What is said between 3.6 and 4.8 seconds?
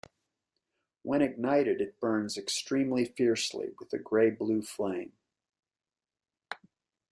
with a gray-blue